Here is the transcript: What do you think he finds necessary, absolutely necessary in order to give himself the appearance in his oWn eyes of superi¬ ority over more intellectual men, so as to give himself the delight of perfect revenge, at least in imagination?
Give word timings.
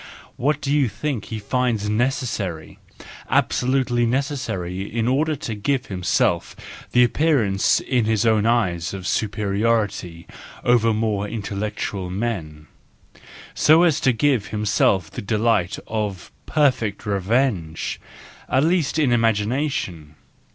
What 0.35 0.61
do 0.61 0.73
you 0.73 0.89
think 0.89 1.25
he 1.25 1.37
finds 1.37 1.87
necessary, 1.87 2.79
absolutely 3.29 4.03
necessary 4.03 4.81
in 4.81 5.07
order 5.07 5.35
to 5.35 5.53
give 5.53 5.85
himself 5.85 6.55
the 6.91 7.03
appearance 7.03 7.79
in 7.79 8.05
his 8.05 8.25
oWn 8.25 8.47
eyes 8.47 8.95
of 8.95 9.03
superi¬ 9.03 9.59
ority 9.63 10.25
over 10.63 10.91
more 10.91 11.27
intellectual 11.27 12.09
men, 12.09 12.65
so 13.53 13.83
as 13.83 13.99
to 13.99 14.11
give 14.11 14.47
himself 14.47 15.11
the 15.11 15.21
delight 15.21 15.77
of 15.85 16.31
perfect 16.47 17.05
revenge, 17.05 18.01
at 18.49 18.63
least 18.63 18.97
in 18.97 19.13
imagination? 19.13 20.15